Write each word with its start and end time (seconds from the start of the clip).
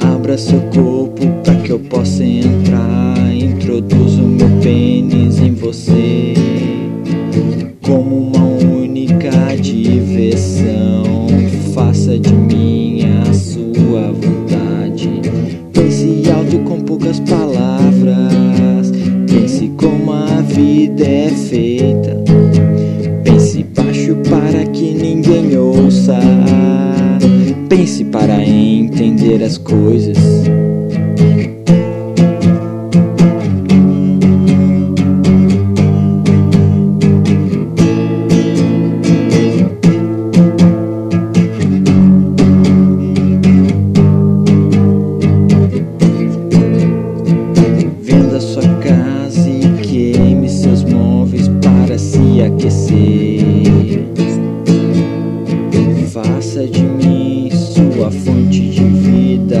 Abra 0.00 0.36
seu 0.38 0.60
corpo 0.74 1.26
para 1.44 1.54
que 1.56 1.70
eu 1.70 1.78
possa 1.78 2.24
entrar. 2.24 3.11
Para 28.22 28.40
entender 28.40 29.42
as 29.42 29.58
coisas. 29.58 30.16
Sua 58.02 58.10
fonte 58.10 58.68
de 58.70 58.84
vida. 58.84 59.60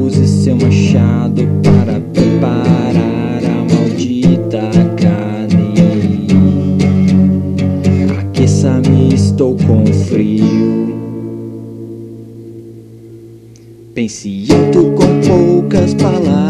Use 0.00 0.28
seu 0.28 0.54
machado 0.54 1.42
para 1.64 1.98
preparar 2.12 3.42
a 3.44 3.74
maldita 3.74 4.60
carne. 4.96 5.74
Aqueça-me, 8.20 9.12
estou 9.12 9.56
com 9.56 9.84
frio. 9.86 10.94
Pense 13.94 14.46
alto 14.52 14.92
com 14.92 15.20
poucas 15.26 15.94
palavras. 15.94 16.41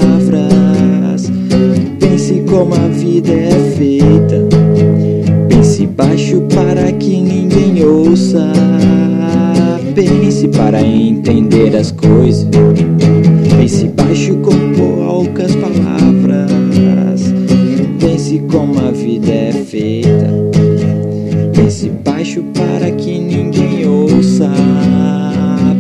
Pense 9.95 10.49
para 10.49 10.81
entender 10.81 11.77
as 11.77 11.93
coisas. 11.93 12.47
Pense 13.59 13.89
baixo 13.89 14.37
com 14.37 14.73
poucas 14.73 15.55
palavras. 15.57 17.21
Pense 18.01 18.39
como 18.51 18.79
a 18.79 18.91
vida 18.91 19.31
é 19.31 19.53
feita. 19.53 20.31
Pense 21.55 21.91
baixo 22.05 22.43
para 22.55 22.91
que 22.93 23.19
ninguém 23.19 23.87
ouça. 23.87 24.51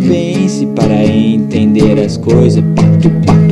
Pense 0.06 0.66
para 0.66 1.06
entender 1.06 1.98
as 1.98 2.18
coisas. 2.18 2.62
Pato, 2.74 3.10
pato. 3.24 3.51